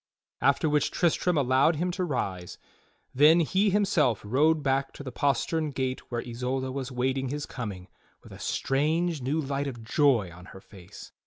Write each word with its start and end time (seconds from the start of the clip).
After 0.41 0.67
which 0.67 0.89
Tristram 0.89 1.37
allowed 1.37 1.75
him 1.75 1.91
to 1.91 2.03
rise, 2.03 2.57
then 3.13 3.41
he 3.41 3.69
himself 3.69 4.19
rode 4.25 4.63
back 4.63 4.93
to 4.93 5.03
the 5.03 5.11
postern 5.11 5.69
gate 5.69 6.09
where 6.09 6.23
Isolda 6.23 6.71
was 6.71 6.91
waiting 6.91 7.29
his 7.29 7.45
coming 7.45 7.87
with 8.23 8.31
a 8.31 8.39
strange 8.39 9.21
new 9.21 9.39
light 9.39 9.67
of 9.67 9.83
joy 9.83 10.31
on 10.33 10.45
her 10.57 10.59
face. 10.59 11.11